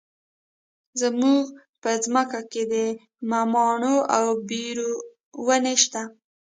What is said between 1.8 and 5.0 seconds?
په ځمکه کې د مماڼو او بیرو